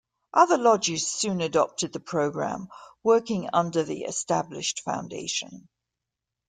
[0.33, 2.69] Other lodges soon adopted the program,
[3.03, 5.69] working under the established foundation.